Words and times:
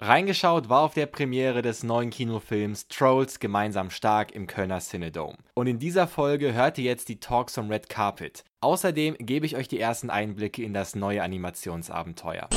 Reingeschaut 0.00 0.68
war 0.68 0.80
auf 0.80 0.94
der 0.94 1.06
Premiere 1.06 1.62
des 1.62 1.84
neuen 1.84 2.10
Kinofilms 2.10 2.88
Trolls 2.88 3.38
gemeinsam 3.38 3.90
stark 3.90 4.32
im 4.32 4.48
Kölner 4.48 4.80
Cinedome. 4.80 5.36
Und 5.54 5.68
in 5.68 5.78
dieser 5.78 6.08
Folge 6.08 6.52
hört 6.52 6.78
ihr 6.78 6.84
jetzt 6.84 7.08
die 7.08 7.20
Talks 7.20 7.54
vom 7.54 7.70
Red 7.70 7.88
Carpet. 7.88 8.42
Außerdem 8.60 9.14
gebe 9.20 9.46
ich 9.46 9.54
euch 9.54 9.68
die 9.68 9.78
ersten 9.78 10.10
Einblicke 10.10 10.64
in 10.64 10.74
das 10.74 10.96
neue 10.96 11.22
Animationsabenteuer. 11.22 12.48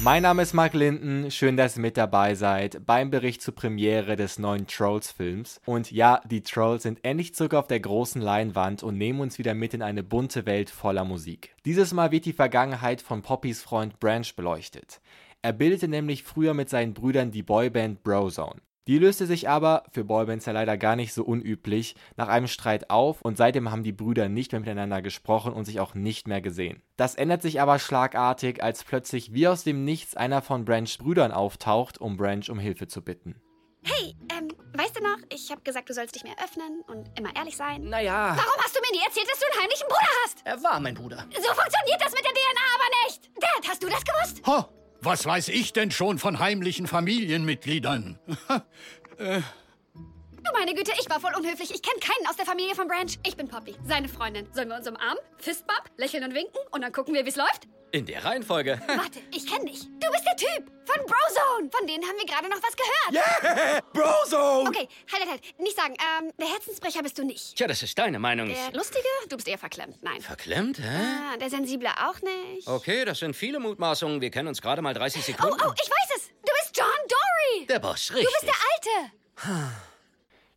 Mein 0.00 0.22
Name 0.22 0.42
ist 0.42 0.54
Mark 0.54 0.74
Linden, 0.74 1.28
schön, 1.32 1.56
dass 1.56 1.76
ihr 1.76 1.82
mit 1.82 1.96
dabei 1.96 2.36
seid 2.36 2.86
beim 2.86 3.10
Bericht 3.10 3.42
zur 3.42 3.56
Premiere 3.56 4.14
des 4.14 4.38
neuen 4.38 4.68
Trolls-Films. 4.68 5.60
Und 5.66 5.90
ja, 5.90 6.20
die 6.24 6.42
Trolls 6.42 6.84
sind 6.84 7.00
endlich 7.02 7.34
zurück 7.34 7.54
auf 7.54 7.66
der 7.66 7.80
großen 7.80 8.22
Leinwand 8.22 8.84
und 8.84 8.96
nehmen 8.96 9.18
uns 9.18 9.40
wieder 9.40 9.54
mit 9.54 9.74
in 9.74 9.82
eine 9.82 10.04
bunte 10.04 10.46
Welt 10.46 10.70
voller 10.70 11.04
Musik. 11.04 11.52
Dieses 11.64 11.92
Mal 11.92 12.12
wird 12.12 12.26
die 12.26 12.32
Vergangenheit 12.32 13.02
von 13.02 13.22
Poppys 13.22 13.60
Freund 13.60 13.98
Branch 13.98 14.28
beleuchtet. 14.36 15.00
Er 15.42 15.52
bildete 15.52 15.88
nämlich 15.88 16.22
früher 16.22 16.54
mit 16.54 16.68
seinen 16.68 16.94
Brüdern 16.94 17.32
die 17.32 17.42
Boyband 17.42 18.04
Brozone. 18.04 18.60
Die 18.88 18.96
löste 18.96 19.26
sich 19.26 19.50
aber, 19.50 19.82
für 19.92 20.02
Boybands 20.02 20.46
ja 20.46 20.52
leider 20.52 20.78
gar 20.78 20.96
nicht 20.96 21.12
so 21.12 21.22
unüblich, 21.22 21.94
nach 22.16 22.28
einem 22.28 22.46
Streit 22.46 22.88
auf 22.88 23.20
und 23.20 23.36
seitdem 23.36 23.70
haben 23.70 23.82
die 23.82 23.92
Brüder 23.92 24.30
nicht 24.30 24.52
mehr 24.52 24.62
miteinander 24.62 25.02
gesprochen 25.02 25.52
und 25.52 25.66
sich 25.66 25.78
auch 25.78 25.92
nicht 25.92 26.26
mehr 26.26 26.40
gesehen. 26.40 26.82
Das 26.96 27.14
ändert 27.14 27.42
sich 27.42 27.60
aber 27.60 27.78
schlagartig, 27.78 28.62
als 28.62 28.84
plötzlich 28.84 29.34
wie 29.34 29.46
aus 29.46 29.62
dem 29.62 29.84
Nichts 29.84 30.16
einer 30.16 30.40
von 30.40 30.64
Branchs 30.64 30.96
Brüdern 30.96 31.32
auftaucht, 31.32 31.98
um 32.00 32.16
Branch 32.16 32.48
um 32.48 32.58
Hilfe 32.58 32.88
zu 32.88 33.02
bitten. 33.02 33.36
Hey, 33.82 34.16
ähm, 34.32 34.48
weißt 34.72 34.96
du 34.96 35.02
noch, 35.02 35.18
ich 35.34 35.50
habe 35.50 35.60
gesagt, 35.60 35.90
du 35.90 35.92
sollst 35.92 36.14
dich 36.14 36.24
mehr 36.24 36.36
öffnen 36.42 36.80
und 36.86 37.10
immer 37.18 37.36
ehrlich 37.36 37.58
sein. 37.58 37.82
Naja. 37.82 38.34
Warum 38.34 38.62
hast 38.64 38.74
du 38.74 38.80
mir 38.80 38.98
nie 38.98 39.04
erzählt, 39.04 39.28
dass 39.30 39.38
du 39.38 39.44
einen 39.52 39.64
heimlichen 39.64 39.86
Bruder 39.86 40.10
hast? 40.24 40.46
Er 40.46 40.62
war 40.62 40.80
mein 40.80 40.94
Bruder. 40.94 41.26
So 41.36 41.52
funktioniert 41.52 42.00
das 42.00 42.12
mit 42.14 42.24
der 42.24 42.32
DNA 42.32 42.64
aber 42.74 43.06
nicht. 43.06 43.30
Dad, 43.36 43.70
hast 43.70 43.82
du 43.82 43.88
das 43.88 44.02
gewusst? 44.02 44.46
Ho, 44.46 44.77
was 45.00 45.26
weiß 45.26 45.48
ich 45.48 45.72
denn 45.72 45.90
schon 45.90 46.18
von 46.18 46.38
heimlichen 46.38 46.86
Familienmitgliedern? 46.86 48.18
äh. 49.18 49.40
Du 49.94 50.52
meine 50.54 50.74
Güte, 50.74 50.92
ich 51.00 51.10
war 51.10 51.20
voll 51.20 51.32
unhöflich. 51.36 51.70
Ich 51.74 51.82
kenne 51.82 52.00
keinen 52.00 52.26
aus 52.28 52.36
der 52.36 52.46
Familie 52.46 52.74
von 52.74 52.88
Branch. 52.88 53.10
Ich 53.26 53.36
bin 53.36 53.48
Poppy, 53.48 53.74
seine 53.86 54.08
Freundin. 54.08 54.46
Sollen 54.52 54.68
wir 54.68 54.76
uns 54.76 54.88
umarmen, 54.88 55.18
Fistbump, 55.36 55.82
lächeln 55.96 56.24
und 56.24 56.34
winken 56.34 56.60
und 56.70 56.82
dann 56.82 56.92
gucken 56.92 57.14
wir, 57.14 57.24
wie 57.24 57.28
es 57.28 57.36
läuft? 57.36 57.68
In 57.90 58.04
der 58.04 58.22
Reihenfolge. 58.24 58.80
Warte, 58.86 59.20
ich 59.34 59.46
kenne 59.46 59.64
dich. 59.70 59.80
Du 59.98 60.10
bist 60.10 60.24
der 60.26 60.36
Typ 60.36 60.70
von 60.84 61.06
Brozone. 61.06 61.70
Von 61.70 61.86
denen 61.86 62.04
haben 62.04 62.16
wir 62.18 62.26
gerade 62.26 62.48
noch 62.48 62.58
was 62.62 62.76
gehört. 62.76 63.12
Yeah, 63.12 63.80
Brozone. 63.92 64.68
Okay, 64.68 64.88
halt, 65.10 65.22
halt, 65.22 65.30
halt. 65.30 65.58
Nicht 65.58 65.76
sagen. 65.76 65.94
Ähm, 66.20 66.30
der 66.38 66.48
Herzensbrecher 66.48 67.02
bist 67.02 67.16
du 67.18 67.24
nicht. 67.24 67.56
Tja, 67.56 67.66
das 67.66 67.82
ist 67.82 67.98
deine 67.98 68.18
Meinung. 68.18 68.48
Der 68.48 68.72
Lustige? 68.72 69.06
Du 69.30 69.36
bist 69.36 69.48
eher 69.48 69.58
verklemmt. 69.58 70.02
Nein. 70.02 70.20
Verklemmt, 70.20 70.78
hä? 70.78 70.84
Ah, 71.32 71.36
der 71.38 71.48
Sensible 71.48 71.88
auch 72.06 72.20
nicht. 72.20 72.68
Okay, 72.68 73.04
das 73.06 73.20
sind 73.20 73.34
viele 73.34 73.58
Mutmaßungen. 73.58 74.20
Wir 74.20 74.30
kennen 74.30 74.48
uns 74.48 74.60
gerade 74.60 74.82
mal 74.82 74.92
30 74.92 75.24
Sekunden. 75.24 75.56
Oh, 75.58 75.68
oh, 75.68 75.72
ich 75.82 75.88
weiß 75.88 76.16
es. 76.16 76.28
Du 76.44 76.52
bist 76.52 76.76
John 76.76 76.86
Dory. 77.08 77.66
Der 77.66 77.78
Boss, 77.78 78.12
richtig. 78.14 78.26
Du 78.26 78.46
bist 78.46 78.54
der 78.54 79.52
Alte. 79.54 79.78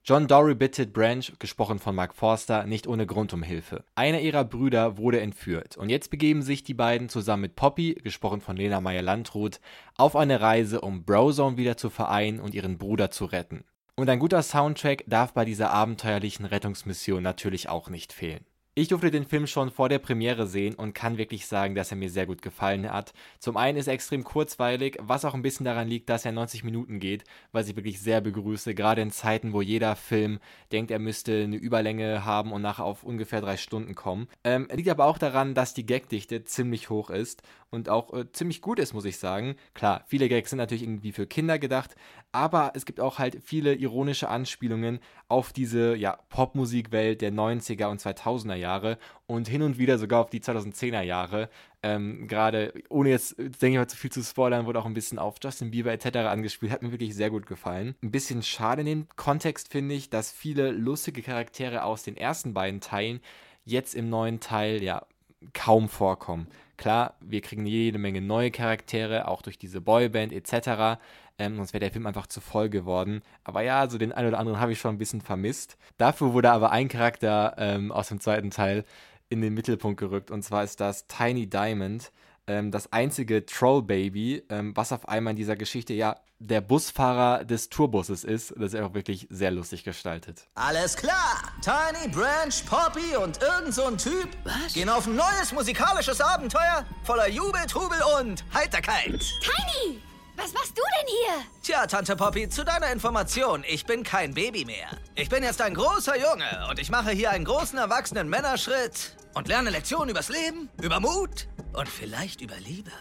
John 0.03 0.27
Dory 0.27 0.55
bittet 0.55 0.93
Branch, 0.93 1.25
gesprochen 1.37 1.77
von 1.77 1.93
Mark 1.93 2.15
Forster, 2.15 2.65
nicht 2.65 2.87
ohne 2.87 3.05
Grund 3.05 3.33
um 3.33 3.43
Hilfe. 3.43 3.83
Einer 3.93 4.19
ihrer 4.19 4.43
Brüder 4.43 4.97
wurde 4.97 5.21
entführt 5.21 5.77
und 5.77 5.89
jetzt 5.89 6.09
begeben 6.09 6.41
sich 6.41 6.63
die 6.63 6.73
beiden 6.73 7.07
zusammen 7.07 7.43
mit 7.43 7.55
Poppy, 7.55 7.93
gesprochen 7.93 8.41
von 8.41 8.57
Lena 8.57 8.81
Meyer-Landrut, 8.81 9.59
auf 9.95 10.15
eine 10.15 10.41
Reise, 10.41 10.81
um 10.81 11.05
Brozone 11.05 11.57
wieder 11.57 11.77
zu 11.77 11.91
vereinen 11.91 12.39
und 12.39 12.55
ihren 12.55 12.79
Bruder 12.79 13.11
zu 13.11 13.25
retten. 13.25 13.63
Und 13.95 14.09
ein 14.09 14.17
guter 14.17 14.41
Soundtrack 14.41 15.03
darf 15.05 15.33
bei 15.33 15.45
dieser 15.45 15.69
abenteuerlichen 15.69 16.45
Rettungsmission 16.45 17.21
natürlich 17.21 17.69
auch 17.69 17.87
nicht 17.87 18.11
fehlen. 18.11 18.43
Ich 18.73 18.87
durfte 18.87 19.11
den 19.11 19.25
Film 19.25 19.47
schon 19.47 19.69
vor 19.69 19.89
der 19.89 19.99
Premiere 19.99 20.47
sehen 20.47 20.75
und 20.75 20.93
kann 20.93 21.17
wirklich 21.17 21.45
sagen, 21.45 21.75
dass 21.75 21.91
er 21.91 21.97
mir 21.97 22.09
sehr 22.09 22.25
gut 22.25 22.41
gefallen 22.41 22.89
hat. 22.89 23.11
Zum 23.37 23.57
einen 23.57 23.77
ist 23.77 23.87
er 23.87 23.93
extrem 23.93 24.23
kurzweilig, 24.23 24.97
was 25.01 25.25
auch 25.25 25.33
ein 25.33 25.41
bisschen 25.41 25.65
daran 25.65 25.89
liegt, 25.89 26.09
dass 26.09 26.23
er 26.23 26.31
90 26.31 26.63
Minuten 26.63 27.01
geht, 27.01 27.25
was 27.51 27.67
ich 27.67 27.75
wirklich 27.75 27.99
sehr 27.99 28.21
begrüße, 28.21 28.73
gerade 28.73 29.01
in 29.01 29.11
Zeiten, 29.11 29.51
wo 29.51 29.61
jeder 29.61 29.97
Film 29.97 30.39
denkt, 30.71 30.89
er 30.89 30.99
müsste 30.99 31.43
eine 31.43 31.57
Überlänge 31.57 32.23
haben 32.23 32.53
und 32.53 32.61
nachher 32.61 32.85
auf 32.85 33.03
ungefähr 33.03 33.41
drei 33.41 33.57
Stunden 33.57 33.93
kommen. 33.93 34.29
Ähm, 34.45 34.69
liegt 34.71 34.87
aber 34.87 35.03
auch 35.03 35.17
daran, 35.17 35.53
dass 35.53 35.73
die 35.73 35.85
Gagdichte 35.85 36.45
ziemlich 36.45 36.89
hoch 36.89 37.09
ist 37.09 37.43
und 37.71 37.89
auch 37.89 38.13
äh, 38.13 38.31
ziemlich 38.31 38.61
gut 38.61 38.79
ist, 38.79 38.93
muss 38.93 39.03
ich 39.05 39.17
sagen. 39.17 39.55
Klar, 39.73 40.03
viele 40.07 40.29
Gags 40.29 40.49
sind 40.51 40.59
natürlich 40.59 40.83
irgendwie 40.83 41.11
für 41.11 41.27
Kinder 41.27 41.59
gedacht, 41.59 41.95
aber 42.31 42.71
es 42.75 42.85
gibt 42.85 42.99
auch 42.99 43.19
halt 43.19 43.39
viele 43.43 43.73
ironische 43.73 44.29
Anspielungen 44.29 44.99
auf 45.27 45.51
diese 45.51 45.95
ja, 45.95 46.17
Popmusikwelt 46.29 47.21
der 47.21 47.33
90er 47.33 47.87
und 47.87 47.99
2000er 47.99 48.60
Jahre 48.61 48.97
und 49.27 49.47
hin 49.47 49.61
und 49.61 49.77
wieder 49.77 49.97
sogar 49.97 50.21
auf 50.21 50.29
die 50.29 50.39
2010er 50.39 51.01
Jahre. 51.01 51.49
Ähm, 51.83 52.27
Gerade, 52.27 52.73
ohne 52.89 53.09
jetzt, 53.09 53.37
denke 53.37 53.67
ich 53.67 53.75
mal, 53.75 53.87
zu 53.87 53.97
viel 53.97 54.11
zu 54.11 54.23
spoilern, 54.23 54.65
wurde 54.65 54.79
auch 54.79 54.85
ein 54.85 54.93
bisschen 54.93 55.19
auf 55.19 55.35
Justin 55.43 55.71
Bieber 55.71 55.91
etc. 55.91 56.17
angespielt. 56.19 56.71
Hat 56.71 56.81
mir 56.81 56.91
wirklich 56.91 57.15
sehr 57.15 57.29
gut 57.29 57.45
gefallen. 57.45 57.95
Ein 58.01 58.11
bisschen 58.11 58.43
schade 58.43 58.81
in 58.81 58.87
dem 58.87 59.07
Kontext 59.15 59.71
finde 59.71 59.95
ich, 59.95 60.09
dass 60.09 60.31
viele 60.31 60.71
lustige 60.71 61.21
Charaktere 61.21 61.83
aus 61.83 62.03
den 62.03 62.15
ersten 62.15 62.53
beiden 62.53 62.79
Teilen 62.79 63.19
jetzt 63.65 63.95
im 63.95 64.09
neuen 64.09 64.39
Teil 64.39 64.81
ja 64.81 65.05
kaum 65.53 65.89
vorkommen. 65.89 66.47
Klar, 66.77 67.15
wir 67.19 67.41
kriegen 67.41 67.65
jede 67.65 67.99
Menge 67.99 68.21
neue 68.21 68.51
Charaktere, 68.51 69.27
auch 69.27 69.41
durch 69.41 69.57
diese 69.57 69.81
Boyband 69.81 70.33
etc. 70.33 70.99
Ähm, 71.41 71.55
sonst 71.55 71.73
wäre 71.73 71.79
der 71.79 71.91
Film 71.91 72.05
einfach 72.05 72.27
zu 72.27 72.39
voll 72.39 72.69
geworden. 72.69 73.23
Aber 73.43 73.63
ja, 73.63 73.89
so 73.89 73.97
den 73.97 74.11
einen 74.11 74.27
oder 74.27 74.37
anderen 74.37 74.59
habe 74.59 74.71
ich 74.73 74.79
schon 74.79 74.93
ein 74.93 74.99
bisschen 74.99 75.21
vermisst. 75.21 75.75
Dafür 75.97 76.33
wurde 76.33 76.51
aber 76.51 76.71
ein 76.71 76.87
Charakter 76.87 77.55
ähm, 77.57 77.91
aus 77.91 78.09
dem 78.09 78.19
zweiten 78.19 78.51
Teil 78.51 78.85
in 79.29 79.41
den 79.41 79.55
Mittelpunkt 79.55 79.99
gerückt. 79.99 80.29
Und 80.29 80.43
zwar 80.43 80.63
ist 80.63 80.79
das 80.79 81.07
Tiny 81.07 81.49
Diamond, 81.49 82.11
ähm, 82.45 82.69
das 82.69 82.93
einzige 82.93 83.43
Troll-Baby, 83.43 84.43
ähm, 84.49 84.77
was 84.77 84.91
auf 84.91 85.09
einmal 85.09 85.31
in 85.31 85.37
dieser 85.37 85.55
Geschichte 85.55 85.93
ja 85.93 86.17
der 86.37 86.61
Busfahrer 86.61 87.43
des 87.43 87.69
Tourbusses 87.69 88.23
ist. 88.23 88.53
Das 88.57 88.73
ist 88.73 88.79
auch 88.79 88.93
wirklich 88.93 89.27
sehr 89.31 89.49
lustig 89.49 89.83
gestaltet. 89.83 90.47
Alles 90.53 90.95
klar! 90.95 91.41
Tiny, 91.63 92.07
Branch, 92.11 92.53
Poppy 92.67 93.15
und 93.15 93.41
irgend 93.41 93.73
so 93.73 93.85
ein 93.85 93.97
Typ 93.97 94.29
Was? 94.43 94.73
gehen 94.73 94.89
auf 94.89 95.07
ein 95.07 95.15
neues 95.15 95.51
musikalisches 95.53 96.21
Abenteuer 96.21 96.85
voller 97.03 97.29
Jubel, 97.29 97.61
Trubel 97.67 97.97
und 98.19 98.43
Heiterkeit. 98.53 99.21
Tiny! 99.41 100.10
Was 100.35 100.53
machst 100.53 100.77
du 100.77 100.81
denn 100.99 101.07
hier? 101.07 101.45
Tja, 101.61 101.85
Tante 101.85 102.15
Poppy, 102.15 102.49
zu 102.49 102.63
deiner 102.63 102.91
Information, 102.91 103.63
ich 103.67 103.85
bin 103.85 104.03
kein 104.03 104.33
Baby 104.33 104.65
mehr. 104.65 104.89
Ich 105.15 105.29
bin 105.29 105.43
jetzt 105.43 105.61
ein 105.61 105.73
großer 105.73 106.17
Junge 106.17 106.67
und 106.69 106.79
ich 106.79 106.89
mache 106.89 107.11
hier 107.11 107.31
einen 107.31 107.45
großen 107.45 107.77
erwachsenen 107.77 108.29
Männerschritt 108.29 109.15
und 109.33 109.47
lerne 109.47 109.69
Lektionen 109.69 110.09
übers 110.09 110.29
Leben, 110.29 110.69
über 110.81 110.99
Mut 110.99 111.47
und 111.73 111.87
vielleicht 111.87 112.41
über 112.41 112.57
Liebe. 112.57 112.91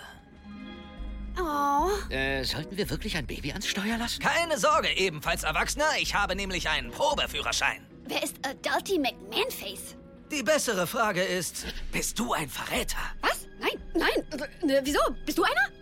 Oh. 1.39 1.89
Äh, 2.13 2.45
sollten 2.45 2.77
wir 2.77 2.91
wirklich 2.91 3.17
ein 3.17 3.27
Baby 3.27 3.53
ans 3.53 3.67
Steuer 3.67 3.97
lassen? 3.97 4.21
Keine 4.21 4.59
Sorge, 4.59 4.89
ebenfalls 4.97 5.45
Erwachsener, 5.45 5.89
ich 5.99 6.15
habe 6.15 6.35
nämlich 6.37 6.69
einen 6.69 6.91
Probeführerschein. 6.91 7.87
Wer 8.07 8.23
ist 8.23 8.37
Adulty 8.45 8.99
McMahonface? 8.99 9.97
Die 10.31 10.43
bessere 10.43 10.87
Frage 10.87 11.23
ist, 11.23 11.67
bist 11.93 12.19
du 12.19 12.33
ein 12.33 12.49
Verräter? 12.49 12.99
Was? 13.21 13.47
Nein, 13.59 13.83
nein. 13.95 14.81
Wieso? 14.85 15.01
Bist 15.25 15.39
du 15.39 15.45
einer? 15.45 15.80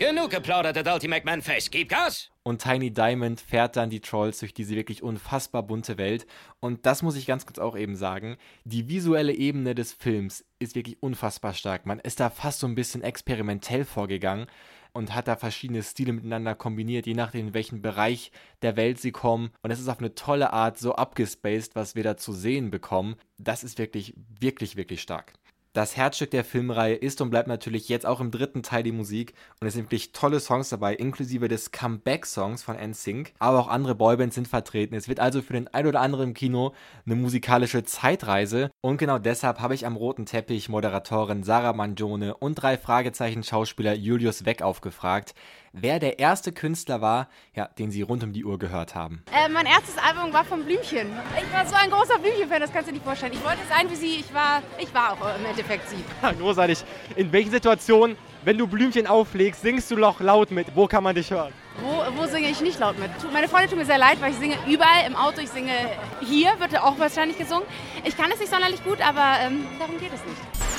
Genug 0.00 0.30
geplaudert, 0.30 0.78
Adulty 0.78 1.08
McMahon-Face. 1.08 1.70
Gib 1.70 1.90
Gas! 1.90 2.30
Und 2.42 2.62
Tiny 2.62 2.90
Diamond 2.90 3.38
fährt 3.38 3.76
dann 3.76 3.90
die 3.90 4.00
Trolls 4.00 4.38
durch 4.38 4.54
diese 4.54 4.74
wirklich 4.74 5.02
unfassbar 5.02 5.62
bunte 5.62 5.98
Welt. 5.98 6.26
Und 6.58 6.86
das 6.86 7.02
muss 7.02 7.16
ich 7.16 7.26
ganz 7.26 7.44
kurz 7.44 7.58
auch 7.58 7.76
eben 7.76 7.96
sagen. 7.96 8.38
Die 8.64 8.88
visuelle 8.88 9.34
Ebene 9.34 9.74
des 9.74 9.92
Films 9.92 10.46
ist 10.58 10.74
wirklich 10.74 11.02
unfassbar 11.02 11.52
stark. 11.52 11.84
Man 11.84 11.98
ist 11.98 12.18
da 12.18 12.30
fast 12.30 12.60
so 12.60 12.66
ein 12.66 12.74
bisschen 12.74 13.02
experimentell 13.02 13.84
vorgegangen 13.84 14.46
und 14.94 15.14
hat 15.14 15.28
da 15.28 15.36
verschiedene 15.36 15.82
Stile 15.82 16.14
miteinander 16.14 16.54
kombiniert, 16.54 17.06
je 17.06 17.12
nachdem, 17.12 17.48
in 17.48 17.54
welchen 17.54 17.82
Bereich 17.82 18.32
der 18.62 18.76
Welt 18.76 18.98
sie 18.98 19.12
kommen. 19.12 19.50
Und 19.60 19.70
es 19.70 19.80
ist 19.80 19.88
auf 19.88 19.98
eine 19.98 20.14
tolle 20.14 20.54
Art 20.54 20.78
so 20.78 20.94
abgespaced, 20.94 21.74
was 21.74 21.94
wir 21.94 22.04
da 22.04 22.16
zu 22.16 22.32
sehen 22.32 22.70
bekommen. 22.70 23.16
Das 23.36 23.62
ist 23.62 23.78
wirklich, 23.78 24.14
wirklich, 24.40 24.76
wirklich 24.76 25.02
stark. 25.02 25.34
Das 25.72 25.96
Herzstück 25.96 26.32
der 26.32 26.42
Filmreihe 26.42 26.96
ist 26.96 27.20
und 27.20 27.30
bleibt 27.30 27.46
natürlich 27.46 27.88
jetzt 27.88 28.04
auch 28.04 28.20
im 28.20 28.32
dritten 28.32 28.64
Teil 28.64 28.82
die 28.82 28.90
Musik. 28.90 29.34
Und 29.60 29.68
es 29.68 29.74
sind 29.74 29.84
wirklich 29.84 30.10
tolle 30.10 30.40
Songs 30.40 30.68
dabei, 30.68 30.96
inklusive 30.96 31.46
des 31.46 31.70
Comeback-Songs 31.70 32.64
von 32.64 32.76
NSYNC, 32.76 33.34
aber 33.38 33.60
auch 33.60 33.68
andere 33.68 33.94
Boybands 33.94 34.34
sind 34.34 34.48
vertreten. 34.48 34.96
Es 34.96 35.06
wird 35.06 35.20
also 35.20 35.42
für 35.42 35.52
den 35.52 35.68
ein 35.68 35.86
oder 35.86 36.00
anderen 36.00 36.30
im 36.30 36.34
Kino 36.34 36.74
eine 37.06 37.14
musikalische 37.14 37.84
Zeitreise. 37.84 38.72
Und 38.80 38.96
genau 38.96 39.20
deshalb 39.20 39.60
habe 39.60 39.76
ich 39.76 39.86
am 39.86 39.94
roten 39.94 40.26
Teppich 40.26 40.68
Moderatorin 40.68 41.44
Sarah 41.44 41.72
Mangione 41.72 42.36
und 42.36 42.56
drei 42.56 42.76
Fragezeichen 42.76 43.44
Schauspieler 43.44 43.94
Julius 43.94 44.44
Weck 44.44 44.62
aufgefragt, 44.62 45.34
wer 45.72 45.98
der 45.98 46.18
erste 46.18 46.52
Künstler 46.52 47.00
war, 47.00 47.28
ja, 47.54 47.66
den 47.78 47.90
sie 47.90 48.02
rund 48.02 48.22
um 48.22 48.32
die 48.32 48.44
Uhr 48.44 48.58
gehört 48.58 48.94
haben. 48.94 49.22
Äh, 49.32 49.48
mein 49.48 49.66
erstes 49.66 49.96
Album 49.98 50.32
war 50.32 50.44
von 50.44 50.64
Blümchen. 50.64 51.08
Ich 51.36 51.52
war 51.52 51.66
so 51.66 51.74
ein 51.74 51.90
großer 51.90 52.18
Blümchen-Fan, 52.18 52.60
das 52.60 52.72
kannst 52.72 52.88
du 52.88 52.92
dir 52.92 52.98
nicht 52.98 53.04
vorstellen. 53.04 53.32
Ich 53.32 53.44
wollte 53.44 53.60
sein 53.68 53.90
wie 53.90 53.96
sie, 53.96 54.16
ich 54.20 54.34
war, 54.34 54.62
ich 54.78 54.92
war 54.94 55.12
auch 55.12 55.38
im 55.38 55.46
Endeffekt 55.46 55.88
sie. 55.88 56.04
Großartig. 56.38 56.84
In 57.16 57.32
welchen 57.32 57.50
Situationen, 57.50 58.16
wenn 58.44 58.58
du 58.58 58.66
Blümchen 58.66 59.06
auflegst, 59.06 59.62
singst 59.62 59.90
du 59.90 59.96
noch 59.96 60.20
laut 60.20 60.50
mit? 60.50 60.74
Wo 60.74 60.86
kann 60.86 61.04
man 61.04 61.14
dich 61.14 61.30
hören? 61.30 61.52
Wo, 61.82 62.20
wo 62.20 62.26
singe 62.26 62.48
ich 62.48 62.60
nicht 62.60 62.78
laut 62.78 62.98
mit? 62.98 63.10
Meine 63.32 63.48
Freunde 63.48 63.68
tun 63.68 63.78
mir 63.78 63.86
sehr 63.86 63.98
leid, 63.98 64.20
weil 64.20 64.32
ich 64.32 64.38
singe 64.38 64.56
überall 64.68 65.06
im 65.06 65.16
Auto. 65.16 65.40
Ich 65.40 65.50
singe 65.50 65.72
hier, 66.20 66.58
wird 66.58 66.78
auch 66.78 66.98
wahrscheinlich 66.98 67.38
gesungen. 67.38 67.64
Ich 68.04 68.16
kann 68.16 68.30
es 68.32 68.40
nicht 68.40 68.50
sonderlich 68.50 68.82
gut, 68.84 69.00
aber 69.00 69.36
ähm, 69.40 69.66
darum 69.78 69.98
geht 69.98 70.12
es 70.12 70.24
nicht. 70.24 70.69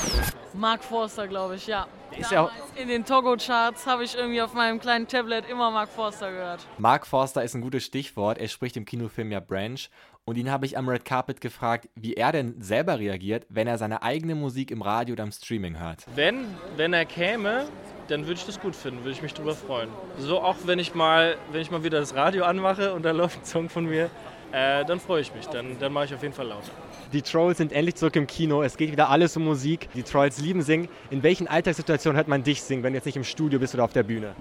Mark 0.54 0.84
Forster, 0.84 1.28
glaube 1.28 1.56
ich, 1.56 1.68
ja. 1.68 1.88
Ist 2.18 2.32
ja 2.32 2.42
auch, 2.42 2.52
In 2.76 2.90
den 2.90 3.06
Togo-Charts 3.06 3.88
habe 3.88 4.04
ich 4.04 4.16
irgendwie 4.16 4.42
auf 4.42 4.54
meinem 4.54 4.80
kleinen 4.80 5.08
Tablet 5.08 5.50
immer 5.50 5.72
Mark 5.72 5.90
Forster 5.90 6.30
gehört. 6.30 6.68
Mark 6.78 7.08
Forster 7.08 7.44
ist 7.44 7.56
ein 7.56 7.62
gutes 7.62 7.86
Stichwort. 7.86 8.38
Er 8.38 8.50
spricht 8.50 8.76
im 8.76 8.86
Kinofilm 8.86 9.32
ja 9.32 9.40
Branch. 9.40 9.80
Und 10.24 10.38
ihn 10.38 10.52
habe 10.52 10.66
ich 10.66 10.78
am 10.78 10.88
Red 10.88 11.04
Carpet 11.04 11.42
gefragt, 11.42 11.90
wie 11.96 12.14
er 12.14 12.32
denn 12.32 12.62
selber 12.62 13.00
reagiert, 13.00 13.46
wenn 13.50 13.68
er 13.68 13.78
seine 13.78 14.04
eigene 14.04 14.36
Musik 14.36 14.70
im 14.70 14.82
Radio 14.82 15.14
oder 15.14 15.24
im 15.24 15.32
Streaming 15.32 15.80
hört. 15.80 16.06
Wenn, 16.14 16.46
wenn 16.76 16.94
er 16.94 17.06
käme, 17.06 17.66
dann 18.08 18.22
würde 18.22 18.34
ich 18.34 18.46
das 18.46 18.60
gut 18.60 18.76
finden, 18.76 19.00
würde 19.00 19.12
ich 19.12 19.22
mich 19.22 19.34
drüber 19.34 19.56
freuen. 19.56 19.90
So 20.20 20.42
auch 20.42 20.58
wenn 20.66 20.78
ich 20.78 20.94
mal, 20.94 21.38
wenn 21.52 21.62
ich 21.62 21.72
mal 21.72 21.84
wieder 21.84 22.00
das 22.00 22.14
Radio 22.14 22.44
anmache 22.44 22.94
und 22.94 23.04
da 23.04 23.12
läuft 23.12 23.42
ein 23.42 23.46
Song 23.46 23.70
von 23.70 23.86
mir, 23.86 24.12
äh, 24.52 24.86
dann 24.86 25.00
freue 25.00 25.22
ich 25.22 25.34
mich, 25.34 25.48
dann, 25.48 25.80
dann 25.80 25.92
mache 25.92 26.06
ich 26.06 26.14
auf 26.14 26.22
jeden 26.22 26.34
Fall 26.34 26.48
lauter. 26.48 26.72
Die 27.14 27.22
Trolls 27.22 27.58
sind 27.58 27.72
endlich 27.74 27.96
zurück 27.96 28.16
im 28.16 28.28
Kino. 28.28 28.64
Es 28.64 28.78
geht 28.78 28.92
wieder 28.92 29.10
alles 29.10 29.36
um 29.38 29.44
Musik. 29.44 29.90
Die 29.94 30.04
Trolls 30.04 30.40
lieben 30.40 30.62
singen. 30.62 30.88
In 31.10 31.24
welchen 31.24 31.48
Alltagssituationen 31.48 32.16
hört 32.16 32.28
man 32.28 32.44
dich 32.44 32.62
singen, 32.62 32.84
wenn 32.84 32.94
du 32.94 32.98
jetzt 32.98 33.06
nicht 33.06 33.18
im 33.18 33.24
Studio 33.24 33.60
bist 33.60 33.74
oder 33.74 33.84
auf 33.84 33.94
der 33.94 34.04
Bühne? 34.04 34.36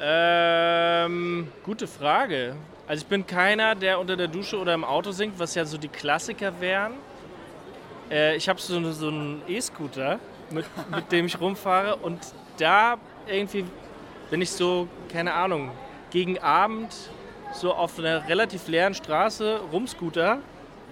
Ähm, 0.00 1.48
gute 1.64 1.86
Frage. 1.86 2.56
Also 2.86 3.02
ich 3.02 3.08
bin 3.08 3.26
keiner, 3.26 3.74
der 3.74 4.00
unter 4.00 4.16
der 4.16 4.28
Dusche 4.28 4.58
oder 4.58 4.74
im 4.74 4.84
Auto 4.84 5.12
singt, 5.12 5.38
was 5.38 5.54
ja 5.54 5.64
so 5.64 5.78
die 5.78 5.88
Klassiker 5.88 6.52
wären. 6.60 6.92
Äh, 8.10 8.36
ich 8.36 8.48
habe 8.48 8.60
so, 8.60 8.92
so 8.92 9.08
einen 9.08 9.42
E-Scooter, 9.48 10.18
mit, 10.50 10.66
mit 10.90 11.12
dem 11.12 11.26
ich 11.26 11.40
rumfahre 11.40 11.96
und 11.96 12.18
da 12.58 12.96
irgendwie, 13.26 13.64
wenn 14.30 14.42
ich 14.42 14.50
so, 14.50 14.88
keine 15.10 15.32
Ahnung, 15.34 15.70
gegen 16.10 16.38
Abend 16.38 16.92
so 17.54 17.72
auf 17.72 17.98
einer 17.98 18.28
relativ 18.28 18.68
leeren 18.68 18.94
Straße 18.94 19.60
rumscooter, 19.72 20.38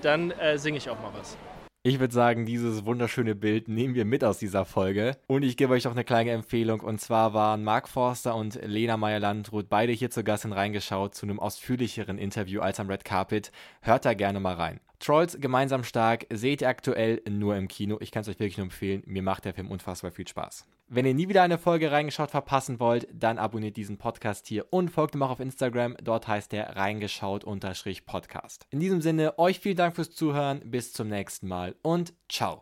dann 0.05 0.31
äh, 0.33 0.59
singe 0.59 0.79
ich 0.79 0.91
auch 0.91 1.01
mal 1.01 1.13
was. 1.19 1.37
Ich 1.83 1.99
würde 1.99 2.13
sagen, 2.13 2.45
dieses 2.45 2.85
wunderschöne 2.85 3.35
Bild 3.35 3.69
nehmen 3.69 3.95
wir 3.95 4.05
mit 4.05 4.23
aus 4.23 4.39
dieser 4.39 4.67
Folge. 4.67 5.17
Und 5.29 5.43
ich 5.43 5.57
gebe 5.57 5.73
euch 5.73 5.87
auch 5.87 5.93
eine 5.93 6.05
kleine 6.05 6.33
Empfehlung. 6.33 6.81
Und 6.81 7.01
zwar 7.01 7.33
waren 7.33 7.65
Mark 7.65 7.89
Forster 7.89 8.35
und 8.35 8.61
Lena 8.63 8.99
Meyer-Landrut 8.99 9.71
beide 9.71 9.93
hier 9.93 10.11
zu 10.11 10.23
Gast 10.23 10.45
in 10.45 10.53
reingeschaut 10.53 11.15
zu 11.15 11.25
einem 11.25 11.41
ausführlicheren 11.41 12.19
Interview 12.19 12.61
als 12.61 12.81
am 12.81 12.89
Red 12.89 13.07
Carpet. 13.07 13.51
Hört 13.81 14.05
da 14.05 14.13
gerne 14.13 14.41
mal 14.41 14.57
rein. 14.57 14.81
Trolls 15.01 15.39
gemeinsam 15.41 15.83
stark 15.83 16.27
seht 16.31 16.61
ihr 16.63 16.69
aktuell 16.69 17.23
nur 17.29 17.57
im 17.57 17.69
Kino. 17.69 17.97
Ich 18.01 18.13
kann 18.13 18.21
es 18.23 18.29
euch 18.29 18.39
wirklich 18.39 18.59
nur 18.59 18.67
empfehlen. 18.67 19.03
Mir 19.07 19.23
macht 19.23 19.47
der 19.47 19.55
Film 19.55 19.71
unfassbar 19.71 20.13
viel 20.13 20.29
Spaß. 20.29 20.67
Wenn 20.93 21.07
ihr 21.07 21.15
nie 21.15 21.29
wieder 21.29 21.43
eine 21.43 21.57
Folge 21.57 21.91
reingeschaut 21.93 22.33
verpassen 22.33 22.81
wollt, 22.81 23.07
dann 23.13 23.39
abonniert 23.39 23.77
diesen 23.77 23.97
Podcast 23.97 24.47
hier 24.49 24.67
und 24.71 24.91
folgt 24.91 25.15
ihm 25.15 25.23
auch 25.23 25.31
auf 25.31 25.39
Instagram. 25.41 25.97
Dort 26.03 26.27
heißt 26.29 26.53
er 26.53 26.77
reingeschaut-podcast. 26.77 28.67
In 28.71 28.81
diesem 28.81 29.01
Sinne, 29.01 29.39
euch 29.39 29.61
vielen 29.61 29.77
Dank 29.77 29.95
fürs 29.95 30.11
Zuhören. 30.11 30.61
Bis 30.65 30.93
zum 30.93 31.09
nächsten 31.09 31.47
Mal 31.49 31.77
und 31.83 32.13
ciao. 32.29 32.61